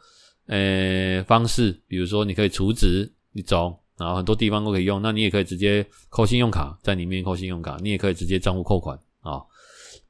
[0.49, 3.79] 诶，方式，比如说你可以储值一种。
[3.99, 9.43] 然后很多地方都可以用，那你也可以直接扣信用卡，在里面扣信用卡，你也可以直接账户扣款啊，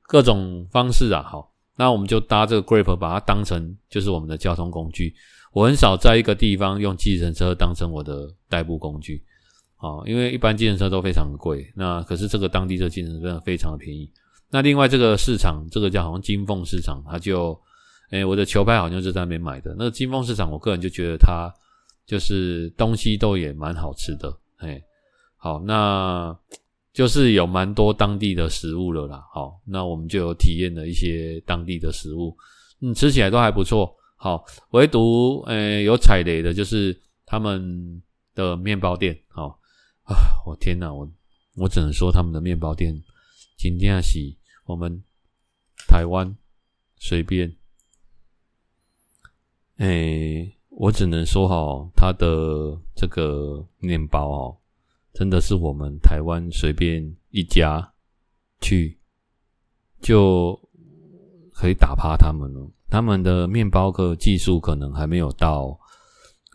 [0.06, 5.14] 各种方式啊，好，那我们就搭这个 Grab，把它当成就是我们的交通工具。
[5.52, 9.22] 我很少在一个地方用计程车当成我的代步工具，
[9.76, 14.10] 啊，因为一般计程车都非常的贵，那可是这个当地这个计程车真的非常的便宜。
[14.48, 17.60] 那另外这个市场，这个叫好像金凤市场，它就，
[18.10, 19.74] 诶，我的球拍好像是在那边买的。
[19.76, 21.52] 那个金凤市场，我个人就觉得它。
[22.04, 24.82] 就是东西都也蛮好吃的，嘿，
[25.36, 26.36] 好，那
[26.92, 32.36] 就是有蛮多当地的食物了啦，好，那我们就有体验了一些当地的食物，
[32.80, 38.02] 嗯，吃起来都还不错，好，唯独诶有踩雷的就是他们
[38.34, 39.58] 的面包店，好
[40.02, 41.10] 啊，我天哪，我
[41.54, 43.00] 我只能说他们的面包店
[43.56, 44.18] 今天是
[44.66, 45.02] 我们
[45.88, 46.36] 台湾
[46.96, 47.56] 随便，
[49.76, 50.54] 诶。
[50.76, 54.56] 我只能说哈，他的这个面包哦，
[55.12, 57.92] 真的是我们台湾随便一家
[58.61, 58.98] 去
[60.00, 60.58] 就
[61.54, 62.68] 可以打趴他们了。
[62.88, 65.78] 他们的面包的技术可能还没有到，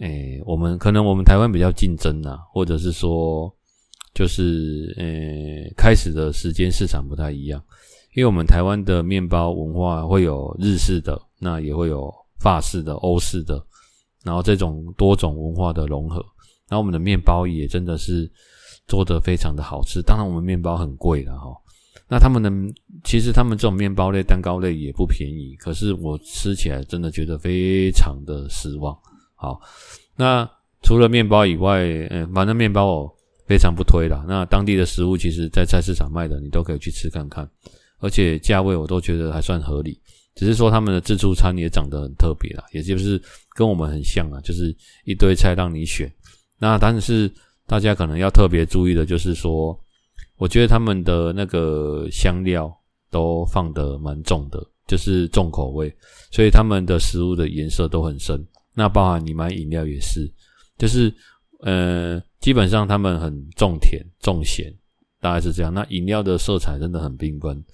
[0.01, 3.51] 诶，我们可能我们台湾比较竞争呐，或者是说
[4.13, 7.63] 就是诶，开始的时间市场不太一样，
[8.15, 13.63] 因为我们台湾的面包文化会有日式的，那也会有法式的、欧式的。
[14.27, 16.17] 然后这种多种文化的融合，
[16.67, 18.29] 然后我们的面包也真的是
[18.85, 20.01] 做得非常的好吃。
[20.01, 21.47] 当然，我们面包很贵了哈。
[22.09, 22.51] 那他们的
[23.05, 28.93] 其实他们这种面包类、蛋糕类也不便宜，可是我吃起来真的觉得非常的失望。
[29.35, 29.61] 好，
[30.17, 30.49] 那
[30.83, 34.25] 除了面包以外，嗯，反正面包我非常不推啦。
[34.27, 37.49] 那当地的食物其实，在菜市场卖的，你都可以去吃看看，
[37.99, 39.97] 而且价位我都觉得还算合理。
[40.37, 43.19] 只是说他们的自助餐也长得很特别啦，也就是
[43.55, 44.73] 跟我们很像啊，就是
[45.03, 46.09] 一堆菜让你选。
[46.59, 47.29] 那但是
[47.65, 49.75] 大家可能要特别注意的就是说，
[50.37, 52.71] 我觉得他们的那个香料
[53.09, 55.91] 都放的蛮重的，就是重口味，
[56.31, 58.39] 所以他们的食物的颜色都很深。
[58.75, 60.31] 那包含你买饮料也是，
[60.77, 61.11] 就是
[61.61, 64.71] 呃，基本上他们很重甜重咸，
[65.19, 65.73] 大概是这样。
[65.73, 67.65] 那饮料的色彩真的很缤纷，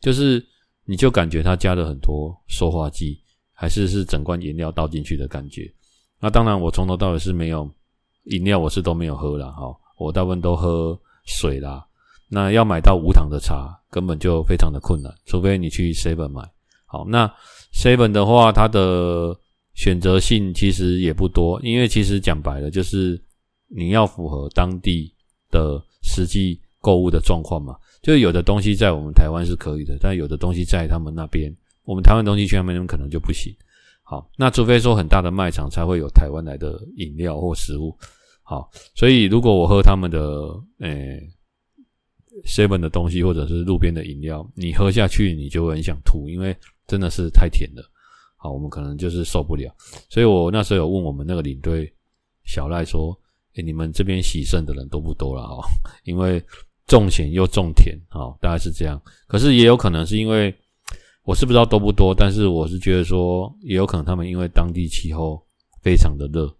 [0.00, 0.40] 就是。
[0.84, 3.20] 你就感觉它加了很多塑化剂，
[3.52, 5.72] 还是是整罐饮料倒进去的感觉。
[6.20, 7.68] 那当然，我从头到尾是没有
[8.24, 9.50] 饮料，我是都没有喝啦。
[9.50, 9.76] 哈。
[9.98, 11.86] 我大部分都喝水啦。
[12.28, 16.42] 那要买到无糖的茶，根本就非常的困难，除非你去 Seven 买。
[16.86, 17.32] 好，那
[17.72, 19.38] Seven 的话，它的
[19.74, 23.22] 选择性其实也不多，因为其实讲白了就是
[23.68, 25.14] 你要符合当地
[25.50, 27.76] 的实际购物的状况嘛。
[28.02, 33.54] 就有的东西在我们台湾是可以的，但有的东西在他们那边，我们台湾东西去他们那边可能就不行。
[34.02, 37.96] 好，那除非说很大的卖场才会有台湾来的饮料或食物。
[38.42, 40.20] 好，所以如果我喝他们的
[40.80, 41.22] 诶
[42.44, 46.54] seven 的东西或者是路边的饮料，你喝下去你就会很想吐，因为
[46.88, 47.88] 真的是太甜了。
[48.36, 49.72] 好，我们可能就是受不了。
[50.10, 51.90] 所以我那时候有问我们那个领队
[52.44, 53.16] 小赖说
[53.54, 55.46] ：“诶，你们这边洗肾的人多不多了？
[55.46, 55.62] 哈，
[56.02, 56.42] 因为。”
[56.92, 59.00] 重咸又重甜，好，大概是这样。
[59.26, 60.54] 可是也有可能是因为
[61.24, 65.42] 我是不知道多不多，但是我是觉得说，也有可能他们因为当地气候
[65.80, 66.54] 非常的热，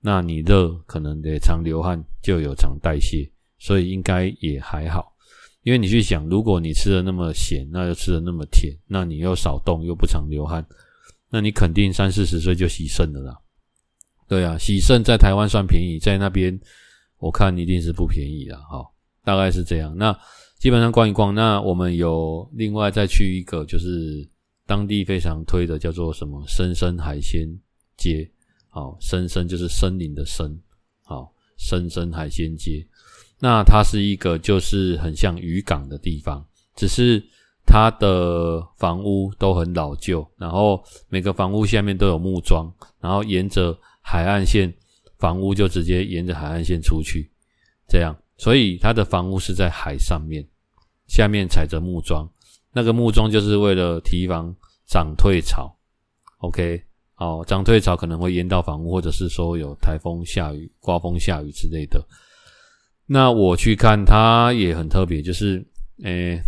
[0.00, 5.14] 那你热可能得常流汗，就有常代谢，所以应该也还好。
[5.62, 10.66] 因为你去想，如果你吃的那么咸，那又吃的那么甜，那你又少动又不常流汗，
[11.30, 13.38] 那你肯定三四十岁就洗肾了啦。
[14.26, 16.58] 对啊，洗肾在台湾算便宜，在那边
[17.18, 18.58] 我看一定是不便宜啦。
[18.68, 18.84] 哈。
[19.26, 19.92] 大概是这样。
[19.96, 20.16] 那
[20.60, 24.24] 基本上逛一逛，那我们有另外再去一个，就是
[24.64, 27.48] 当地非常推的，叫做什么深深海鲜
[27.96, 28.30] 街。
[28.68, 30.56] 好，深深就是森林的森。
[31.02, 32.86] 好，深深海鲜街。
[33.40, 37.20] 那它是一个就是很像渔港的地方，只是
[37.66, 44.72] 它的房屋都很老旧，然后每个房屋下面都有木桩，然后沿着海岸线，
[45.18, 47.28] 房屋就直接沿着海岸线出去，
[47.88, 48.16] 这样。
[48.38, 50.46] 所以他的房屋是在海上面，
[51.06, 52.28] 下面踩着木桩，
[52.72, 54.54] 那个木桩就是为了提防
[54.86, 55.74] 涨退潮。
[56.38, 56.82] OK，
[57.14, 62.04] 好，涨退潮可能会淹到房屋，或者是说有台风下雨、刮风下雨之类的。
[63.06, 65.64] 那我去看它也很特别，就是，
[66.02, 66.38] 诶，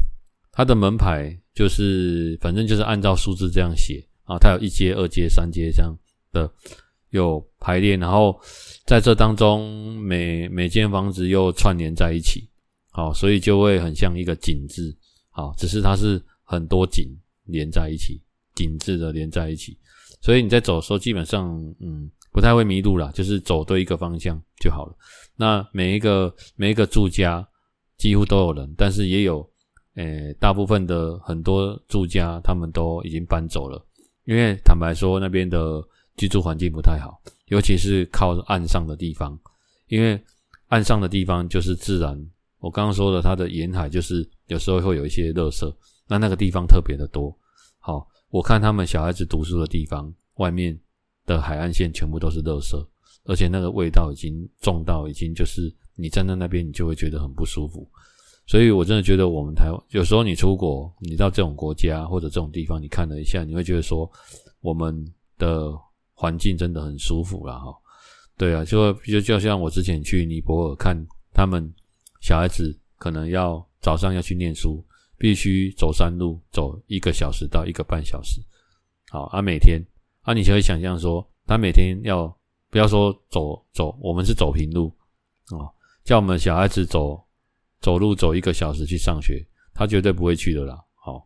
[0.53, 5.97] 它的门牌就是反正就是按照数字这样写啊，它有一阶、二阶、三阶这样
[6.33, 6.53] 的。
[7.11, 8.39] 有排列，然后
[8.85, 12.49] 在这当中每每间房子又串联在一起，
[12.91, 14.95] 好，所以就会很像一个井字，
[15.31, 17.07] 好，只是它是很多井
[17.45, 18.21] 连在一起，
[18.55, 19.79] 井字的连在一起，
[20.21, 21.49] 所以你在走的时候基本上
[21.81, 24.95] 嗯不太会迷路啦，就是走对一个方向就好了。
[25.35, 27.47] 那每一个每一个住家
[27.97, 29.49] 几乎都有人，但是也有
[29.95, 33.83] 诶大部分的很多住家他们都已经搬走了，
[34.25, 35.83] 因为坦白说那边的。
[36.19, 39.39] 居住环境不太好，尤其是靠岸上的地方，
[39.87, 40.21] 因为
[40.67, 42.15] 岸上的地方就是自然。
[42.59, 45.73] 我刚刚说的，它的沿海就是有时候会有一些垃圾，
[46.09, 47.33] 那那个地方特别的多。
[47.79, 50.77] 好，我看他们小孩子读书的地方，外面
[51.25, 52.77] 的海岸线全部都是垃圾，
[53.25, 57.89] 而且那个味道已经重到已经就是你站在那边，你就会觉得很不舒服。
[58.47, 64.11] 所以我真的觉得我们台湾有时候你出国，你到这种国家或者这种地方，你看了一下，你会觉得说
[64.61, 65.07] 我们
[65.39, 65.73] 的。
[66.21, 67.73] 环境真的很舒服啦，哈，
[68.37, 70.97] 对啊，就就就像我之前去尼泊尔看
[71.33, 71.73] 他们
[72.21, 74.85] 小孩子，可能要早上要去念书，
[75.17, 78.41] 必须走山路，走一个小时到一个半小时，
[79.11, 79.81] 好啊，每天
[80.23, 82.27] 啊，你就会想象说，他每天要
[82.69, 84.93] 不要说走走，我们是走平路
[85.57, 85.71] 啊，
[86.03, 87.25] 叫我们小孩子走
[87.81, 91.25] 走路走一个小时去上学，他绝对不会去的啦，好，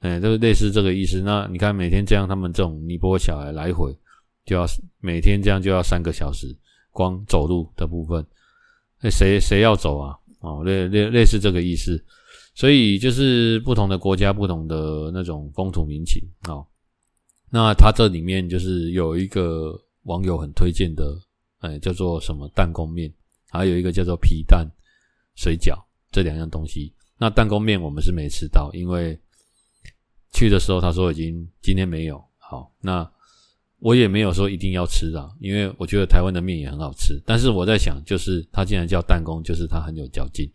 [0.00, 1.20] 哎，就是类似这个意思。
[1.20, 3.96] 那你看每天这样，他们这种尼泊尔小孩来回。
[4.44, 4.66] 就要
[5.00, 6.54] 每天这样就要三个小时，
[6.90, 8.24] 光走路的部分，
[9.00, 10.18] 那谁谁要走啊？
[10.40, 12.04] 哦，类类类似这个意思，
[12.54, 16.66] 所以就是不同的国家，不同的那种风土民情哦。
[17.50, 21.18] 那它这里面就是有一个网友很推荐的，
[21.60, 23.10] 哎，叫做什么弹弓面，
[23.50, 24.70] 还有一个叫做皮蛋
[25.36, 26.92] 水饺，这两样东西。
[27.16, 29.18] 那弹弓面我们是没吃到，因为
[30.32, 32.22] 去的时候他说已经今天没有。
[32.38, 33.10] 好，那。
[33.84, 37.22] 我也没有说一定要吃啊，因为我觉得台湾的面也很好吃。
[37.26, 40.50] 但是我在想，就是它既然叫弹弓，就是它很有嚼劲。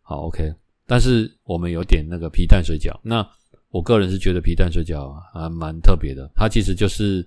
[0.00, 0.50] 好，OK。
[0.86, 3.28] 但是我们有点那个皮蛋水饺，那
[3.68, 6.26] 我个人是觉得皮蛋水饺还蛮特别的。
[6.34, 7.22] 它其实就是，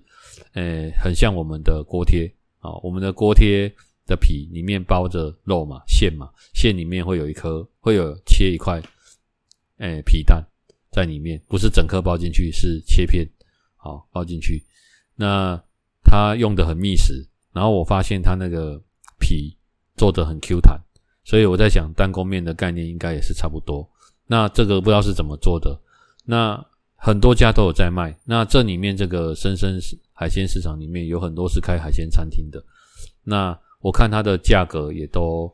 [0.54, 2.26] 诶，很像我们的锅贴
[2.58, 2.74] 啊。
[2.82, 3.72] 我们的锅贴
[4.04, 8.82] 的皮里面包着肉嘛，馅嘛，馅里面会有一颗，会有切一块，
[9.78, 10.44] 诶，皮蛋
[10.90, 13.24] 在里面，不是整颗包进去，是切片，
[13.76, 14.60] 好，包进去。
[15.16, 15.60] 那
[16.04, 18.80] 它用的很密实，然后我发现它那个
[19.18, 19.56] 皮
[19.96, 20.78] 做的很 Q 弹，
[21.24, 23.88] 所以我在想弹弓面的概念应该也是差不多。
[24.26, 25.80] 那这个不知道是怎么做的，
[26.24, 26.64] 那
[26.94, 28.16] 很多家都有在卖。
[28.24, 29.80] 那这里面这个森森
[30.12, 32.62] 海鲜市场里面有很多是开海鲜餐厅的。
[33.24, 35.52] 那我看它的价格也都，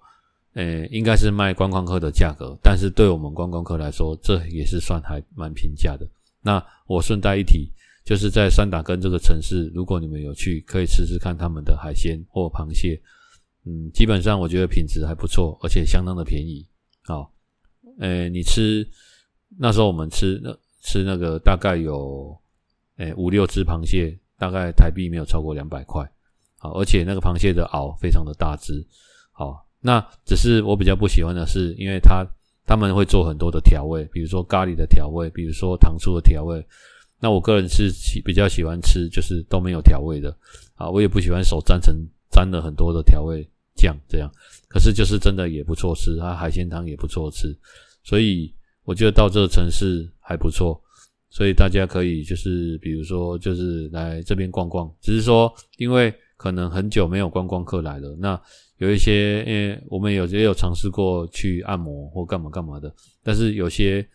[0.55, 6.07] 诶，应该是卖观光客的价格，但是对我们观光客来说，这也是算还蛮平价的。
[6.41, 7.71] 那我顺带一提。
[8.05, 13.01] 就是在三打根这个城市，如果你们有去，可以吃吃看他们的海鲜或螃蟹。
[13.65, 16.67] 嗯，基本上我觉得品质还不错，而且相当的便宜。
[17.05, 17.33] 好，
[18.01, 18.85] 诶，你吃
[19.57, 22.37] 那时候我们吃那吃那个大概有
[22.97, 26.05] 诶五六只螃蟹，大概台币没有超过两百块。
[26.59, 28.85] 好，而且那个螃蟹的螯非常的大只。
[29.31, 32.27] 好，那只是我比较不喜欢的是，因为它
[32.67, 36.67] 他们会做很多的调味，比如说咖喱的调味，比如说糖醋的调味。
[37.23, 40.37] 那我个人是喜比较喜欢吃，就是都没有调味的。
[40.75, 41.97] 啊，我也不喜欢手沾成
[42.31, 43.49] 沾了很多的调味。
[43.75, 44.31] 酱这样，
[44.69, 47.59] 可是就是真的也不错吃，它海鲜汤也不错吃，
[48.05, 48.55] 所以
[48.85, 50.79] 我觉得到这个城市还不错，
[51.31, 58.41] 所以大家可以就是比如说就是来这边逛逛，只是说因为可能很久没有观光客来了，那
[58.77, 64.07] 有一些因为我们有也有尝试过去按摩或干嘛干嘛的，但是有些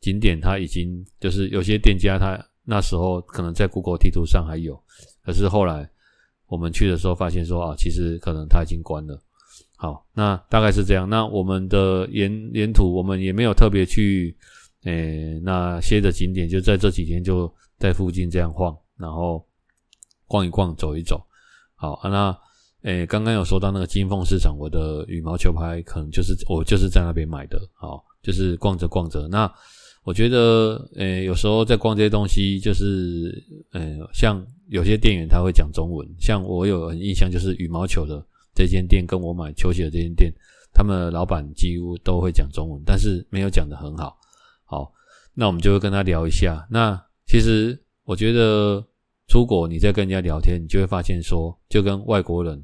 [0.00, 2.42] 景点它已经就是有些店家他
[2.72, 4.74] 那时候可能在 Google 地图上还有，
[5.24, 5.88] 可是后来。
[6.52, 9.18] 我们去的时候发现说啊，其实可能它已经关了。
[9.74, 11.08] 好，那大概是这样。
[11.08, 14.36] 那我们的沿沿途我们也没有特别去，
[14.84, 19.42] 诶、那些的景点就在这几天就在附近这样晃，然后
[20.26, 21.24] 逛一逛，走一走。
[21.74, 22.38] 好，啊、那
[22.82, 27.58] 诶，欸、刚刚有说到那个金凤市场，我的羽毛球拍可能就是我就是在那边买的。
[27.72, 29.50] 好，就是逛着逛着那。
[30.04, 33.40] 我觉得，呃、有时候在逛这些东西，就是，
[33.70, 38.20] 呃、像有些店员他会讲中文，像我有印象，就是羽毛球的
[38.52, 40.32] 这间店跟我买球鞋的这间店，
[40.74, 44.18] 他们的老板几乎都会讲中文，但是没有讲得很好。
[44.64, 44.92] 好，
[45.34, 46.66] 那我们就会跟他聊一下。
[46.68, 48.84] 那其实我觉得
[49.28, 52.60] 出国你在跟人家聊天，你就会发现说，就跟外国人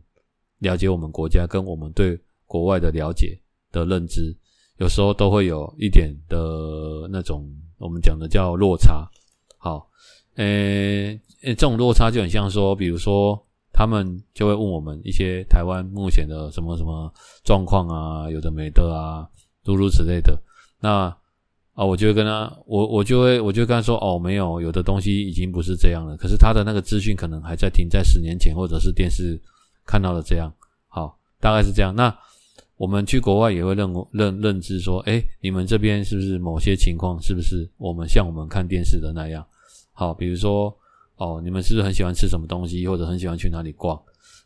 [0.58, 4.36] 了解我们国家，跟我们对国外的了解的认知。
[4.78, 7.44] 有时候都会有一点的那种，
[7.78, 9.08] 我们讲的叫落差。
[9.58, 9.88] 好，
[10.36, 13.36] 呃、欸，这种落差就很像说，比如说
[13.72, 17.12] 他们就会问我们一些台湾目前的什么什么
[17.42, 19.28] 状况啊，有的没的啊，
[19.64, 20.40] 诸如此类的。
[20.78, 21.12] 那
[21.74, 26.16] 啊，我就会跟他，我我就会我就跟他说，哦，没有，有的东西已经不是这样了。
[26.16, 29.40] 可是他的那个资讯可能还在停在十年前，或者是电视
[29.84, 30.52] 看到的这样。
[30.86, 31.92] 好，大概是这样。
[31.96, 32.16] 那。
[32.78, 39.44] 我们去国外也会认认认知说，诶，你们这边是不是某些情况，是不是我们像我们看电视的那样？
[39.92, 40.74] 好，比如说，
[41.16, 44.00] 哦，你们是不是很喜欢吃什么东西，或者很喜欢去哪里逛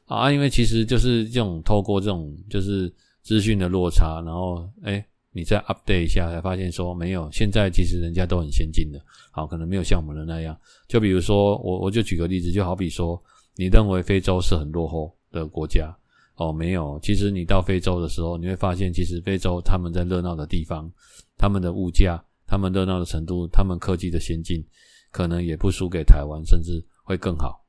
[0.06, 0.32] 啊？
[0.32, 2.90] 因为其实就是这种透过这种就是
[3.22, 8.98] 资讯的落差，然后诶，你再 update 一下，才发现说没有，现在其实人家都很先进的，
[9.30, 10.56] 好，可能没有像我们的那样。
[10.88, 13.22] 就比如说，我我就举个例子，就好比说，
[13.56, 15.94] 你认为非洲是很落后的国家。
[16.36, 16.98] 哦，没有。
[17.02, 20.90] 其实你到非洲的时候，你会发现，其实非洲他们在热闹的地方，
[21.36, 24.64] 他们的物价，他们热闹的程度，他们科技的先进，
[25.10, 27.62] 可能也不输给台湾，甚至会更好。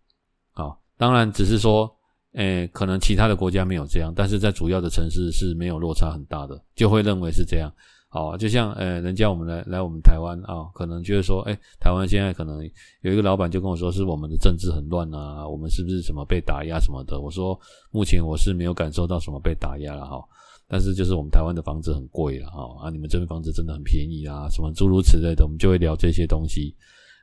[0.53, 1.93] 好，当然只是说，
[2.34, 7.72] 诶，可能其他的国家没有这样，但是在主要的城市是没有落差很大的，就会认为是这样。
[8.14, 12.64] 好，就像呃，人家我们来来我们台湾啊、可能就是说，诶，台湾现在可能
[13.01, 17.20] 有一个老板就跟我说，是我们的政治很乱啊，我们是不是什么被打压什么的？
[17.20, 17.59] 我说，
[17.89, 20.24] 目前我是没有感受到什么被打压了哈，
[20.68, 26.76] 但是就是我们台湾的房子很贵了哈，啊，你们这边房子真的很便宜啊，什么诸如此类的，我们就会聊这些东西。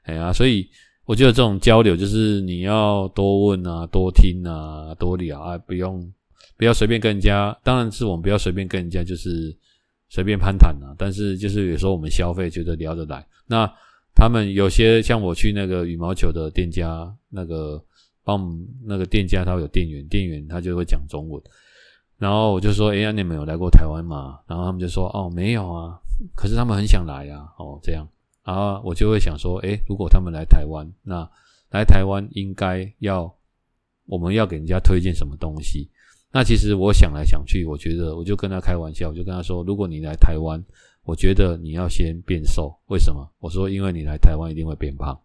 [0.02, 0.68] 哎呀，所以
[1.04, 6.02] 我觉得这种交流就是你要多问啊，多听啊，多聊啊，不用
[6.58, 9.56] 不要随便跟人家，当然是我们不要随便跟人家就是。
[10.10, 13.72] 随便攀谈啊，但是就是有时候我们消费觉得聊得来，那
[14.12, 17.82] 他们有些像我去那个羽毛球的店家，那个
[18.24, 21.40] 帮我们那个店家他会有店员，店员他就会讲中文，
[22.18, 24.40] 然后我就说，哎呀，你们有来过台湾吗？
[24.48, 25.96] 然后他们就说，哦，没有啊，
[26.34, 28.06] 可是他们很想来啊，哦，这样，
[28.44, 31.26] 然后我就会想说，哎，如果他们来台湾，那
[31.70, 33.32] 来台湾应该要
[34.06, 35.88] 我们要给人家推荐什么东西？
[36.32, 40.64] 那其实我想来想去，我觉得我就跟他开玩笑，我就跟他说：如果你来台湾，
[41.02, 42.72] 我觉得你要先变瘦。
[42.86, 43.28] 为什么？
[43.40, 45.18] 我说因为你来台湾一定会变胖。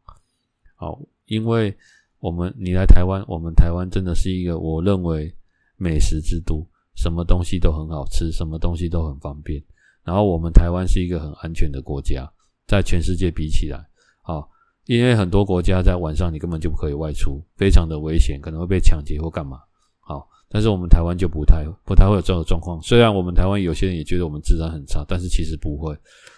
[0.75, 1.77] 好，因为
[2.17, 5.31] 我们你来台湾，我们台湾真的是一个我认为
[5.77, 9.63] 美食之都，什么东西都很好吃，什么东西都很方便。
[10.03, 12.27] 然后我们台湾是一个很安全的国家，
[12.65, 13.79] 在全世界比起来，
[14.23, 14.49] 好，
[14.85, 19.59] 因为很多国家在晚上你根本就不可以外出，非常的危险，可能会被抢劫或干嘛。
[19.99, 20.27] 好。
[20.55, 22.81] 但是我们台湾就不太不太会有这种状况。
[22.81, 25.93] 虽然我们台湾有些人也觉得我们治安很差，但是其实不会。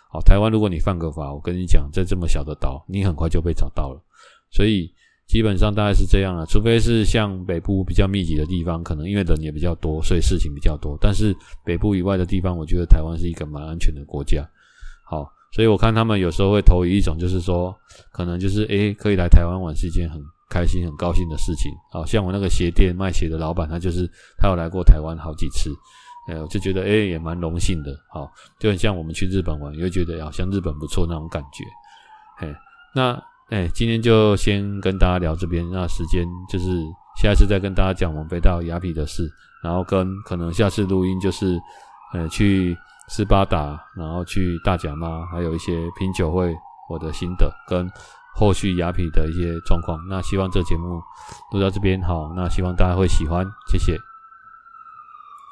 [0.10, 4.02] 好，台湾如果你犯个法，我跟你讲，在这么小的岛，你很快就被找到了。
[4.50, 4.92] 所以
[5.28, 10.98] 基本上大概是这样了，除非是像北部比较密集的地方，可能因为人也比较多，所以事情比较多。
[11.00, 11.32] 但是
[11.64, 14.44] 北部以外的地方，我觉得台湾是一个蛮安全的国家。
[15.06, 17.76] 好，所以我看他们有时候会投以一种，就是说，
[18.12, 20.20] 可能就是诶，可以来台湾玩是一件很
[20.50, 21.72] 开心、很高兴的事情。
[21.92, 25.70] 好像我那个鞋店卖鞋的老板，他就是他有来过台湾好几次，
[26.28, 27.92] 诶，我就觉得诶，也蛮荣幸的。
[28.10, 31.64] 好，就很像我们去日本玩，又觉得好像日本不错那种感觉。
[32.38, 32.56] 嘿，
[32.96, 36.84] 那诶，今天就先跟大家聊这边，那时间就是
[37.22, 39.30] 下次再跟大家讲我们飞到雅痞的事，
[39.64, 41.60] 然后跟可能下次录音就是，
[42.14, 42.76] 呃，去。
[43.10, 46.54] 斯巴达，然后去大甲妈，还有一些品酒会，
[46.90, 47.90] 我的心得跟
[48.38, 49.98] 后续雅痞的一些状况。
[50.08, 51.02] 那希望这节目
[51.52, 53.98] 录到这边好，那希望大家会喜欢，谢谢。